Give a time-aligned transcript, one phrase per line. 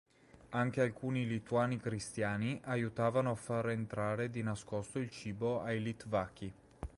[0.49, 6.51] Anche alcuni lituani cristiani aiutavano a far entrare di nascosto il cibo ai litvaki.